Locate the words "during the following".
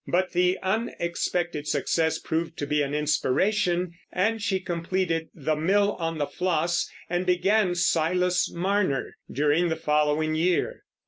9.31-10.33